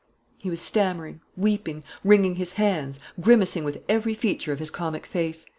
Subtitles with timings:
[0.39, 5.45] He was stammering, weeping, wringing his hands, grimacing with every feature of his comic face.